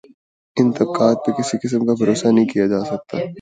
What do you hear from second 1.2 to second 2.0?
پہ کسی قسم کا